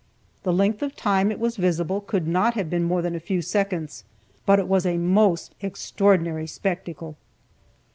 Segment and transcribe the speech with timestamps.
[0.41, 3.39] The length of time it was visible could not have been more than a few
[3.43, 4.03] seconds,
[4.47, 7.17] but it was a most extraordinary spectacle.